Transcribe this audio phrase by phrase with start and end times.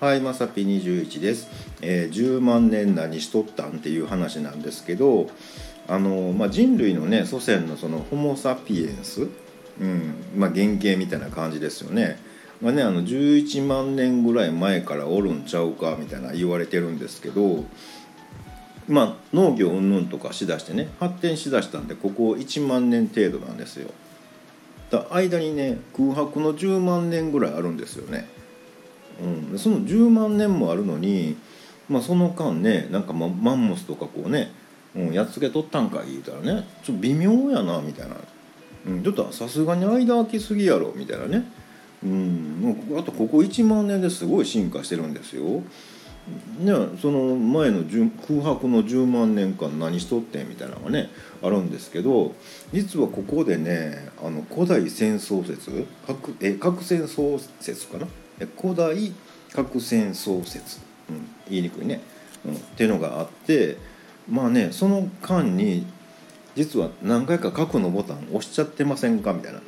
[0.00, 1.48] はいまさぴ21です、
[1.82, 5.28] えー、10万年何しとったんっていう話なんですけど
[5.88, 9.26] あの、まあ、人類のね祖先のそのホモ・サピエンス、
[9.80, 12.20] うんまあ、原型みたいな感じですよね。
[12.62, 17.64] まあね、あの11万年ぐらい前からおるんちゃうかみたいな言われてるんですけど、
[18.88, 23.90] まあ、農業云々とかしだしてね発展しだしたんでここ1万年程度なんですよ。
[24.90, 28.28] だ間にね空白の10万年ぐらいあるんですよね、
[29.20, 31.36] うん、その10万年もあるのに、
[31.88, 34.50] まあ、その間ねなんかマンモスとかこうね、
[34.94, 38.16] うん、やっつけとったんか言うたらねちょっと微妙やなみたいな、
[38.86, 41.44] うん、ちょっとさすがに間空きすぎやろみたいなね。
[42.00, 45.62] うんあとここ1万年ですごい進化してるんですよ。
[46.60, 47.84] ね、その前の
[48.26, 51.08] 空白の10万年間何しとってみたいなのがね
[51.42, 52.34] あるんですけど
[52.70, 58.06] 実はここでねあの古代戦争説核え核戦争説かな？
[58.60, 59.12] 古代
[59.52, 62.00] 核戦争説、うん、言いにくいね、
[62.44, 63.76] うん、っていうのがあって
[64.28, 65.86] まあねその間に
[66.54, 69.60] 実は何回か核のボタン押しちゃってませんかみたいな。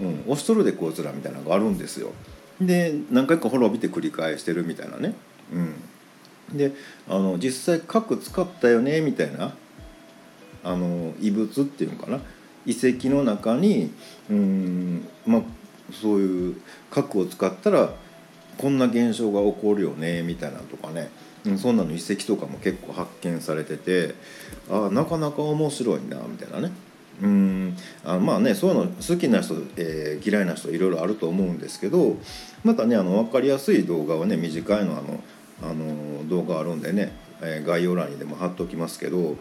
[0.00, 2.12] うん、押しとるでこいつらみたいなのがあるんですよ。
[2.60, 5.14] で何回か滅びて繰り返してるみたいなね。
[5.52, 6.72] うん、で
[7.08, 9.54] あの実際核使ったよねみたいな
[10.62, 12.20] あの遺物っていうのかな。
[12.66, 13.92] 遺跡の中に
[14.30, 15.42] うんまあ
[15.92, 17.94] そういう核を使ったら
[18.58, 21.10] こんな現象が起こるよねみたいなとかね、
[21.56, 24.14] そんなの遺跡とかも結構発見されてて
[24.70, 26.72] あなかなか面白いなみたいなね。
[27.20, 32.16] うんあまあねそういうの好きな人、えー、嫌いな人いろいろあると思うんですけど
[32.62, 35.20] またねあの分かりやすい動画はね短いのあの
[35.60, 39.36] あの動画あるんでね、えー、概要欄にでも貼っておきますけど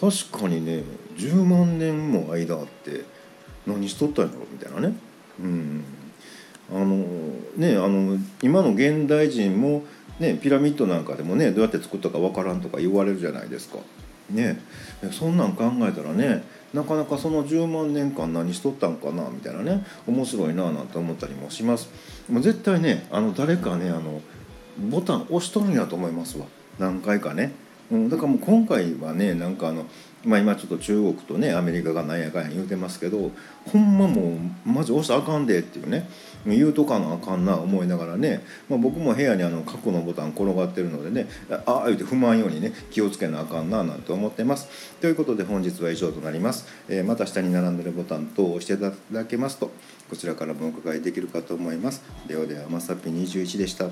[0.00, 0.82] 確かにね
[1.16, 3.04] 10万年も間あって
[3.64, 4.96] 何しとったんやろみたいなね。
[5.40, 5.84] うん
[6.70, 7.04] あの
[7.56, 9.84] ねあの今の現代人も
[10.18, 13.78] ねピラミッドなんかでもねどうやって作ったか分からんとか言われるじゃないですか。
[14.30, 14.60] ね。
[15.12, 16.44] そんなん考えたらね
[16.74, 21.88] なかなかその10万年間何しとったんかなみたいなね面白いななんて思ったりもします。
[22.30, 24.20] もう絶対ねあの誰かねあの
[24.90, 26.46] ボタン押しとるんやと思いますわ。
[26.78, 27.52] 何回かね、
[27.90, 29.86] うん、だからもう今回はねなんかあの
[30.24, 33.30] まあ今ちょっと中国とねアメリカがなんやかんや言うてますけど
[33.72, 36.08] ほんまもうマジ押したらあかんでっていうね
[36.46, 44.68] 言うとかなあかんな思いながらね、まあ、僕も部屋にあの過去のボタン転がってるのでねああ言うて踏まんようにね気をつけなあかんななんて思ってます。
[45.00, 49.70] ということで本日は以上となります、えー、また下に並んでるボタン等を押していただけますと
[50.10, 52.02] こちらからもお伺いできるかと思います。
[52.26, 53.90] ではではまさぴ21でした。